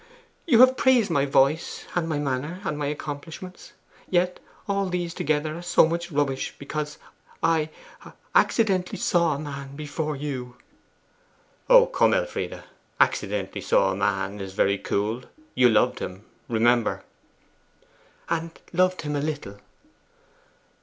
[0.47, 3.73] You have praised my voice, and my manner, and my accomplishments.
[4.09, 6.97] Yet all these together are so much rubbish because
[7.43, 7.69] I
[8.33, 10.55] accidentally saw a man before you!'
[11.69, 12.63] 'Oh, come, Elfride.
[12.99, 15.21] "Accidentally saw a man" is very cool.
[15.53, 17.03] You loved him, remember.'
[18.27, 19.59] 'And loved him a little!